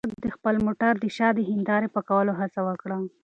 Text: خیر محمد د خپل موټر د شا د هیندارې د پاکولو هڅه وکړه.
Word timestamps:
خیر 0.03 0.07
محمد 0.09 0.23
د 0.25 0.27
خپل 0.35 0.55
موټر 0.65 0.93
د 0.99 1.05
شا 1.17 1.27
د 1.35 1.39
هیندارې 1.49 1.87
د 1.89 1.93
پاکولو 1.95 2.37
هڅه 2.39 2.59
وکړه. 2.67 2.97